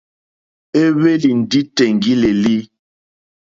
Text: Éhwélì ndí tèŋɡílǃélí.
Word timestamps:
Éhwélì 0.83 1.29
ndí 1.41 1.59
tèŋɡílǃélí. 1.75 2.57